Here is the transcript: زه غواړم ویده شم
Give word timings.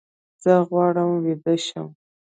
زه 0.43 0.53
غواړم 0.69 1.09
ویده 1.23 1.55
شم 1.65 1.87